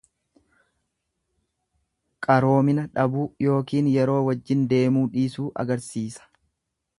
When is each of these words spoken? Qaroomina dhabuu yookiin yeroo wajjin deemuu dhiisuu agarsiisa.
Qaroomina 2.27 2.87
dhabuu 2.95 3.27
yookiin 3.51 3.91
yeroo 3.97 4.19
wajjin 4.29 4.65
deemuu 4.73 5.05
dhiisuu 5.15 5.47
agarsiisa. 5.67 6.27